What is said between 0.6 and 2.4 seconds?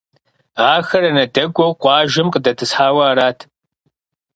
Ахэр анэдэкӏуэу къуажэм